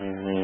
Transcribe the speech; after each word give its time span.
Mm, 0.00 0.39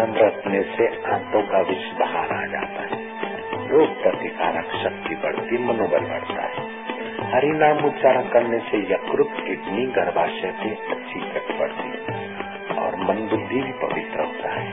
नाम 0.00 0.14
रखने 0.14 0.62
से 0.62 0.86
आंतों 1.12 1.42
का 1.42 1.60
विष 1.60 1.86
बाहर 1.98 2.30
आ 2.32 2.44
जाता 2.46 2.82
है। 2.82 2.98
रोग 3.68 4.02
प्रतिकारक 4.02 4.70
शक्ति 4.82 5.14
बढ़ती, 5.14 5.58
मनोबल 5.58 6.00
बढ़ता 6.00 6.46
है। 6.46 6.64
हरि 7.32 7.48
नाम 7.48 7.84
उच्चारण 7.84 8.22
करने 8.22 8.58
से 8.58 8.78
यकृत, 8.78 9.34
किडनी, 9.46 9.86
गर्भाशय 9.86 10.52
की 10.62 10.70
अच्छी 10.70 11.20
तक 11.20 11.52
बढ़ती 11.58 11.90
और 12.74 12.96
मन 12.96 13.28
बुद्धि 13.28 13.62
भी 13.62 13.72
पवित्र 13.72 14.20
होता 14.20 14.54
है। 14.54 14.68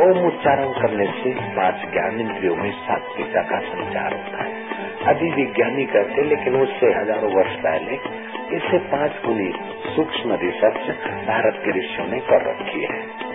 ओम 0.00 0.26
उच्चारण 0.26 0.72
करने 0.72 1.06
से 1.06 1.34
पाँच 1.56 1.92
ज्ञान 1.92 2.20
इंद्रियों 2.20 2.56
में 2.56 2.70
सात्विकता 2.70 3.42
का 3.42 3.60
संचार 3.60 4.14
होता 4.14 4.44
है। 4.44 4.58
अभी 5.06 5.32
विज्ञानी 5.32 5.84
करते 5.84 6.22
लेकिन 6.22 6.56
उससे 6.56 6.86
हज़ारों 6.86 7.32
वर्ष 7.34 7.56
पहले 7.56 7.94
इसे 8.56 8.78
पाँच 8.78 9.12
गुनी 9.26 9.52
सूक्ष्म 9.96 10.38
रिसर्च 10.42 10.90
भारत 11.26 11.62
के 11.64 11.78
ऋषियों 11.78 12.06
ने 12.06 12.20
कर 12.20 12.50
रखी 12.50 12.80
है। 12.80 13.29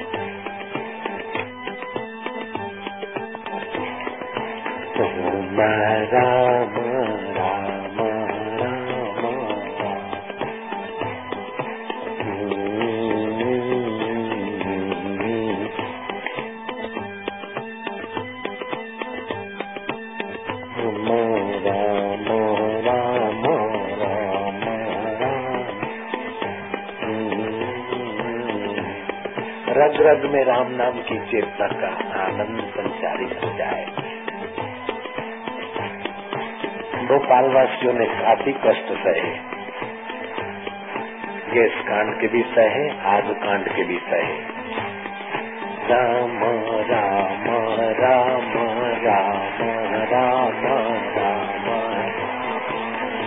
रग 29.77 29.97
रग 30.01 30.25
में 30.31 30.44
राम 30.45 30.71
नाम 30.71 31.01
की 31.01 31.17
चेतना 31.31 31.67
का 31.67 31.89
आनंद 32.23 32.61
संचारित 32.69 33.33
हो 33.44 33.57
जाए 33.57 34.04
भोपाल 37.07 37.47
वासियों 37.53 37.93
ने 37.93 38.05
काफ़ी 38.11 38.51
कष्ट 38.61 38.88
सहे 38.99 39.31
गैस 41.51 41.75
कांड 41.88 42.13
के 42.21 42.27
भी 42.27 42.41
सहे 42.53 42.88
आग 43.09 43.27
कांड 43.43 43.67
के 43.69 43.83
भी 43.83 43.97
सहे 44.05 44.33
राम 45.89 46.39
राम 46.89 47.45
राम 47.99 48.01
राम 48.01 48.55
राम 49.05 49.61
राम 50.13 50.13
राम 50.13 50.63
राम 51.17 51.69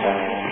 राम 0.01 0.49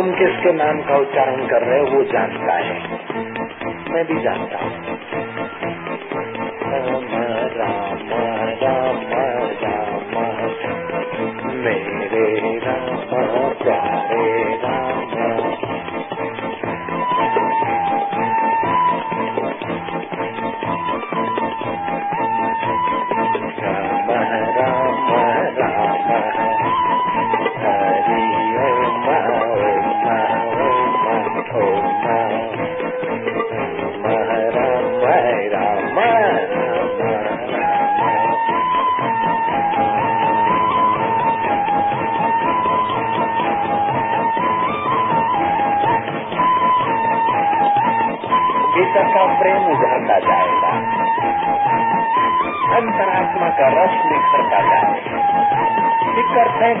तुम 0.00 0.12
किसके 0.12 0.52
नाम 0.52 0.82
का 0.82 0.96
उच्चारण 0.96 1.46
कर 1.46 1.62
रहे 1.62 1.80
हो, 1.80 1.86
वो 1.86 2.04
जानता 2.04 2.54
है। 2.54 2.80
मैं 3.92 4.04
भी 4.04 4.22
जानता 4.22 4.58
हूँ। 4.58 4.99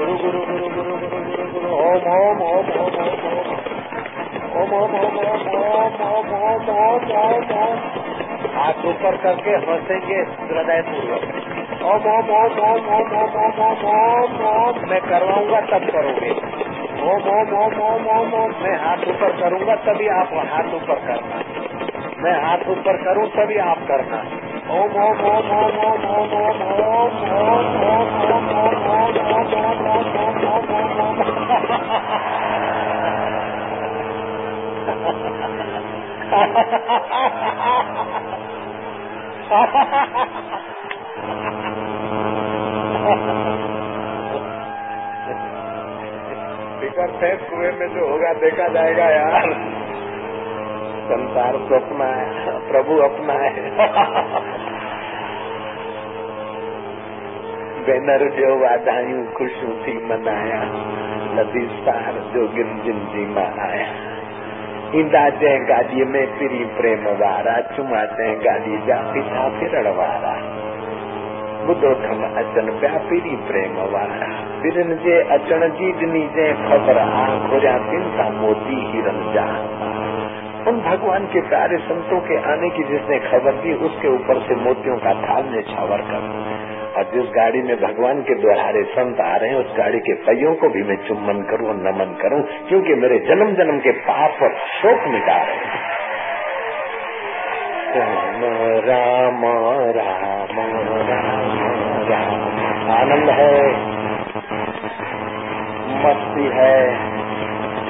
ओम 0.00 0.08
हाथ 8.52 8.84
ऊपर 8.86 9.16
करके 9.16 9.56
हंसेंगे 9.62 10.20
हृदय 10.42 10.80
पूर्वक 10.82 11.82
ओम 11.82 12.06
ओम 12.08 12.30
ओम 12.30 12.58
ओम 12.60 12.88
ओम 12.90 13.12
ओम 13.12 13.36
ओम 13.36 13.60
ओम 13.60 13.84
ओम 13.90 14.40
ओम 14.46 14.80
मैं 14.90 15.00
करवाऊँगा 15.02 15.60
तब 15.68 15.86
करोगे 15.90 16.30
ओम 17.04 17.28
ओम 17.30 17.52
ओम 17.58 17.78
ओम 17.82 18.08
ओम 18.10 18.34
ओम 18.34 18.54
मैं 18.62 18.76
हाथ 18.78 19.08
ऊपर 19.08 19.36
करूँगा 19.40 19.76
तभी 19.84 20.08
आप 20.14 20.34
हाथ 20.48 20.74
ऊपर 20.74 21.02
करना 21.06 21.42
मैं 22.22 22.32
हाथ 22.40 22.68
ऊपर 22.68 23.02
करूँ 23.04 23.26
तभी 23.28 23.58
आप 23.64 23.84
करना 23.88 24.22
ओम 24.72 24.96
ओम 25.00 25.22
ओम 25.26 25.52
ओम 25.52 25.78
ओम 25.84 26.08
ओम 26.10 26.34
ओम 26.40 26.64
ओम 26.70 26.98
ओम 27.00 27.38
ओम 27.40 28.10
ओम 28.30 28.50
ओम 28.60 28.90
ओम 28.90 29.60
ओम 29.60 29.79
फिकर 29.90 30.02
थे 47.12 47.36
कुएँ 47.36 47.72
में 47.72 47.88
जो 47.88 48.10
होगा, 48.10 48.32
देखा 48.32 48.68
जाएगा 48.68 49.04
यार। 49.04 49.52
संसार 51.10 51.56
स्वप्न 51.68 52.02
है, 52.02 52.26
प्रभु 52.72 52.98
अपना 52.98 53.32
है। 53.32 54.69
बैनर 57.86 58.22
जो 58.36 58.54
वाधायूं 58.60 59.24
खुशियूं 59.34 59.74
थी 59.82 59.92
मनाया 60.06 60.62
नदी 61.34 61.66
सार 61.80 62.16
जो 62.32 62.46
गिन 62.54 62.72
जिन 62.84 62.98
जी 63.12 63.26
माँ 63.34 63.50
आया 63.66 63.86
ईंदा 65.00 65.22
जंहिं 65.40 65.68
गाॾीअ 65.68 66.06
में 66.12 66.24
फिरी 66.38 66.64
प्रेम 66.78 67.04
वारा 67.20 67.60
चुमा 67.74 68.02
जंहिं 68.12 68.34
गाॾी 68.46 68.80
जा 68.88 68.96
पिछा 69.12 69.48
फिरण 69.58 69.88
वारा 69.98 70.34
ॿुधो 71.68 71.92
थम 72.02 72.24
अचनि 72.42 72.72
पिया 72.80 72.98
पिरी 73.10 73.36
प्रेम 73.50 73.76
वारा 73.92 74.30
पिरनि 74.62 74.96
जे 75.04 75.20
अचण 75.36 75.68
जी 75.80 75.92
ॾिनी 76.00 76.24
जंहिं 76.36 76.68
ख़बर 76.68 76.98
आ 77.04 77.28
घुरिया 77.50 77.76
तिन 77.90 78.10
सां 78.16 78.30
मोती 78.40 78.80
हिरन 78.90 79.22
जा 79.36 79.46
उन 80.68 80.80
भगवान 80.86 81.26
के 81.34 81.40
प्यारे 81.48 81.78
संतों 81.84 82.20
के 82.26 82.36
आने 82.50 82.68
की 82.76 82.82
जिसने 82.88 83.18
खबर 83.30 83.62
दी 83.62 83.72
उसके 83.86 84.08
ऊपर 84.14 84.40
से 84.48 84.56
मोतियों 84.64 84.96
का 85.04 85.14
थाल 85.22 85.48
ने 85.52 85.62
छावर 85.68 86.02
कर 86.10 86.28
और 86.96 87.04
जिस 87.04 87.30
गाड़ी 87.30 87.62
में 87.62 87.76
भगवान 87.76 88.22
के 88.22 88.34
द्वारे 88.34 88.82
संत 88.82 89.20
आ 89.20 89.36
रहे 89.36 89.50
हैं, 89.50 89.56
उस 89.56 89.74
गाड़ी 89.78 89.98
के 89.98 90.14
पहियों 90.14 90.54
को 90.54 90.68
भी 90.68 90.82
मैं 90.82 90.96
चुम्बन 90.96 91.42
करूँ 91.42 91.68
और 91.68 91.74
नमन 91.74 92.18
करूँ, 92.22 92.42
क्योंकि 92.68 92.94
मेरे 92.94 93.18
जन्म 93.18 93.54
जन्म 93.54 93.78
के 93.78 93.90
पाप 93.90 94.42
और 94.42 94.54
शोक 94.54 95.08
मिटा 95.08 95.36
रहे 95.36 95.56
हैं। 95.56 96.00
राम 97.90 99.40
राम 99.44 99.44
राम 99.96 100.58
राम। 102.10 102.90
आनंद 102.90 103.30
है, 103.30 103.54
मस्ती 106.04 106.50
है, 106.54 106.98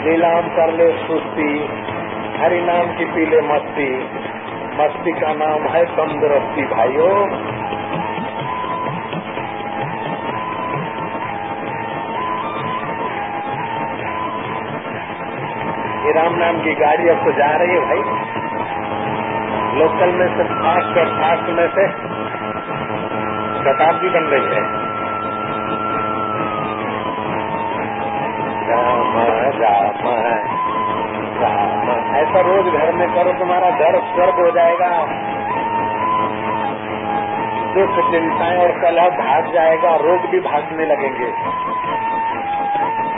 नीलाम 0.06 0.49
कर 0.49 0.73
ले 0.73 0.93
सुस्ती, 0.93 1.69
हरि 2.38 2.61
नाम 2.61 2.99
की 2.99 3.05
पीले 3.05 3.41
मस्ती। 3.41 4.05
मस्ती 4.81 5.12
का 5.12 5.32
नाम 5.32 5.62
है 5.62 5.85
तंदुरुस्ती 5.85 6.62
भाइयों। 6.62 7.29
ये 16.11 16.23
राम 16.23 16.35
नाम 16.35 16.62
की 16.62 16.75
गाड़ी 16.75 17.09
अब 17.09 17.25
तो 17.25 17.33
जा 17.33 17.57
रही 17.57 17.71
है 17.71 17.81
भाई। 17.81 17.99
लोकल 19.79 20.12
में 20.12 20.37
से 20.37 20.45
फास्ट 20.45 20.99
और 20.99 21.07
फास्ट 21.07 21.43
में 21.43 21.69
से 21.69 21.87
शताब्दी 23.65 24.09
बन 24.09 24.21
रही 24.21 24.43
है। 24.43 24.62
राम 28.71 29.19
राम 31.41 32.15
ऐसा 32.17 32.41
रोज 32.41 32.73
घर 32.75 32.93
में 32.93 33.15
करो, 33.15 33.33
तुम्हारा 33.33 33.71
घर 33.71 34.01
स्वर्ग 34.01 34.35
हो 34.35 34.51
जाएगा। 34.51 35.07
दुख 37.75 38.11
चिंताएँ 38.11 38.59
और 38.59 38.81
कलह 38.81 39.09
भाग 39.09 39.53
जाएगा, 39.55 39.97
रोग 39.97 40.31
भी 40.31 40.41
भागने 40.41 40.85
लगेंगे। 40.85 41.33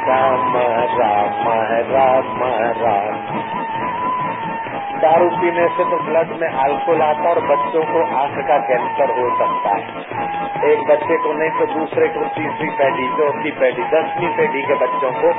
राम 0.02 0.56
राम 0.92 1.44
राम 1.90 2.40
राम। 2.78 3.18
दारू 5.02 5.28
पीने 5.36 5.66
से 5.76 5.84
तो 5.90 5.98
ब्लड 6.02 6.32
में 6.40 6.48
अल्कोहल 6.48 7.02
आता 7.02 7.28
और 7.30 7.40
बच्चों 7.46 7.82
को 7.84 8.02
आँख 8.16 8.36
का 8.48 8.56
कैंसर 8.68 9.12
हो 9.18 9.28
सकता 9.38 9.74
है। 9.76 10.70
एक 10.70 10.82
बच्चे 10.90 11.16
को 11.16 11.32
नहीं 11.32 11.50
तो 11.50 11.66
दूसरे 11.72 12.08
को 12.08 12.24
तीसरी 12.36 12.70
पीढ़ी 12.80 13.08
चौथी 13.16 13.52
पीढ़ी 13.60 13.86
दसवीं 13.94 14.30
पीढ़ी 14.36 14.62
के 14.62 14.74
बच्चों 14.82 15.12
को 15.12 15.32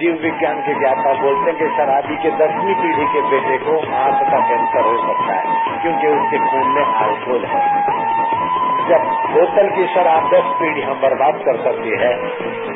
जीव 0.00 0.18
विज्ञान 0.22 0.60
के 0.60 0.74
ज्ञाता 0.74 1.12
बोलते 1.22 1.50
हैं 1.50 1.58
कि 1.58 1.68
शराबी 1.76 2.16
के 2.16 2.30
दसवीं 2.36 2.74
पीढ़ी 2.74 3.06
के 3.14 3.22
बेटे 3.30 3.58
को 3.64 3.78
आँख 3.96 4.22
का 4.30 4.40
कैंसर 4.48 4.86
हो 4.86 4.96
सकता 4.98 5.34
है, 5.34 5.42
क्योंकि 5.82 6.06
उसके 6.08 6.38
खून 6.46 6.70
में 6.70 6.84
अल्कोहल 6.84 7.44
है। 7.44 7.62
जब 8.88 9.02
बोतल 9.32 9.68
की 9.70 9.86
शराब 9.94 10.30
दस 10.30 10.46
पीढ़ी 10.60 10.82
हम 10.82 11.00
बर्बाद 11.00 11.36
कर 11.44 11.58
सकती 11.64 11.98
है 11.98 12.14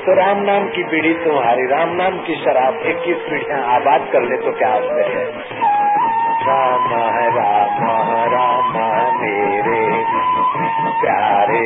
तो 0.05 0.15
राम 0.15 0.39
नाम 0.43 0.65
की 0.69 0.83
पीढ़ी 0.83 1.12
तुम्हारी, 1.15 1.67
राम 1.67 1.89
नाम 1.95 2.19
की 2.19 2.35
शराब 2.35 2.75
इक्कीस 2.87 3.17
पीढ़ियाँ 3.17 3.61
आबाद 3.75 4.09
कर 4.12 4.23
ले 4.23 4.37
तो 4.37 4.53
क्या 4.53 4.69
आश्चर्य 4.69 5.15
है? 5.15 5.25
राम 6.49 6.93
राम 7.39 8.77
राम 8.77 9.21
मेरे 9.21 10.05
प्यारे। 11.01 11.65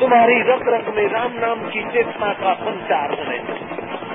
तुम्हारी 0.00 0.36
रक्त 0.42 0.68
रक्त 0.68 0.88
में 0.96 1.06
राम 1.08 1.34
नाम 1.40 1.60
की 1.68 1.82
चेतना 1.92 2.30
का 2.38 2.52
संचार 2.60 3.12
होने 3.18 3.36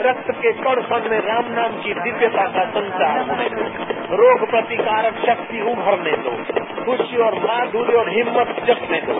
रक्त 0.02 0.32
के 0.40 0.52
कण 0.58 0.82
कण 0.90 1.10
में 1.12 1.20
राम 1.28 1.52
नाम 1.52 1.76
की 1.84 1.94
दिव्यता 2.00 2.46
का 2.56 2.64
संचार 2.72 3.20
होने 3.30 3.50
दो 3.52 4.18
रोग 4.18 4.46
प्रतिकारक 4.50 5.22
शक्ति 5.26 5.62
उभरने 5.72 6.16
दो 6.24 6.34
खुशी 6.82 7.22
और 7.28 7.40
माधुर्य 7.46 7.98
और 7.98 8.10
हिम्मत 8.10 8.56
जगने 8.68 9.02
दो 9.02 9.20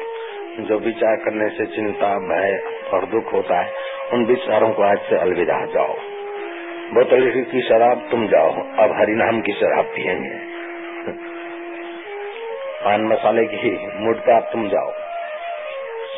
जो 0.60 0.78
विचार 0.78 1.16
करने 1.16 1.48
से 1.48 1.66
चिंता, 1.66 2.18
भय 2.18 2.62
और 2.92 3.06
दुख 3.06 3.32
होता 3.32 3.60
है, 3.60 3.72
उन 4.12 4.24
विचारों 4.24 4.70
को 4.70 4.82
आज 4.82 4.98
से 4.98 5.16
अलविदा 5.16 5.66
जाओ। 5.66 5.94
बोतल 6.94 7.44
की 7.52 7.60
शराब 7.60 8.08
तुम 8.10 8.26
जाओ, 8.26 8.50
अब 8.78 8.94
हरिनाम 8.98 9.40
की 9.40 9.52
शराब 9.52 9.84
पियेंगे। 9.84 10.50
पान 12.84 13.04
मसाले 13.04 13.44
की 13.44 13.88
मुठका 13.94 14.40
तुम 14.40 14.68
जाओ। 14.68 14.92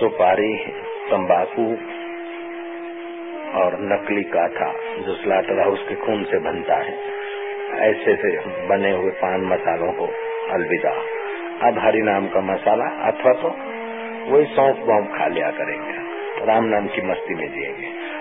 सुपारी, 0.01 0.57
तंबाकू 1.11 1.67
और 3.61 3.77
नकली 3.81 4.23
काथा 4.23 4.73
जो 4.99 5.15
स्लाटर 5.15 5.61
हाउस 5.61 5.87
के 5.89 5.95
खून 5.95 6.25
से 6.25 6.39
बनता 6.39 6.75
है, 6.75 6.99
ऐसे 7.79 8.17
से 8.17 8.37
बने 8.67 8.93
हुए 8.93 9.11
पान 9.11 9.41
मसालों 9.41 9.93
को 9.93 10.07
अलविदा। 10.53 10.91
अब 11.69 11.79
हरिनाम 11.79 12.27
का 12.27 12.41
मसाला 12.41 12.85
अथवा 12.85 13.33
तो 13.33 13.72
वही 14.29 14.45
सौंफ 14.45 14.77
बॉम्ब 14.77 15.19
खा 15.19 15.27
लिया 15.27 15.51
करेंगे। 15.51 16.13
राम 16.47 16.65
नाम 16.65 16.87
की 16.87 17.03
मस्ती 17.03 17.35
में 17.35 17.49
जिएँगे। 17.49 18.12